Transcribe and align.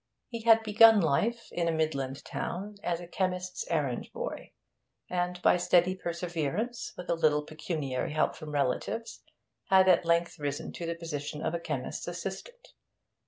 He 0.29 0.41
had 0.41 0.63
begun 0.63 0.99
life, 0.99 1.51
in 1.51 1.67
a 1.67 1.71
midland 1.71 2.25
town, 2.25 2.77
as 2.81 2.99
a 2.99 3.05
chemist's 3.05 3.67
errand 3.69 4.09
boy, 4.11 4.51
and 5.11 5.39
by 5.43 5.57
steady 5.57 5.93
perseverance, 5.93 6.91
with 6.97 7.07
a 7.07 7.13
little 7.13 7.43
pecuniary 7.43 8.13
help 8.13 8.35
from 8.35 8.51
relatives, 8.51 9.21
had 9.65 9.87
at 9.87 10.03
length 10.03 10.39
risen 10.39 10.71
to 10.73 10.87
the 10.87 10.95
position 10.95 11.43
of 11.45 11.55
chemist's 11.61 12.07
assistant. 12.07 12.69